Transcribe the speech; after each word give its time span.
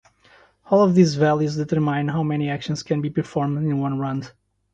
All 0.71 0.81
of 0.83 0.95
these 0.95 1.13
values 1.13 1.57
determine 1.57 2.07
how 2.07 2.23
many 2.23 2.49
actions 2.49 2.81
can 2.81 3.01
be 3.01 3.11
performed 3.11 3.59
in 3.59 3.79
one 3.79 3.99
round. 3.99 4.31